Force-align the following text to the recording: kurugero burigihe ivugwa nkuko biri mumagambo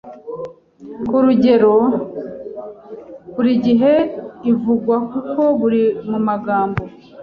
kurugero 1.07 1.73
burigihe 3.33 3.93
ivugwa 4.51 4.95
nkuko 5.05 5.41
biri 5.59 5.83
mumagambo 6.09 6.81